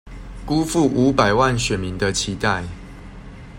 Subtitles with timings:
[0.47, 2.63] 辜負五百萬選民的期待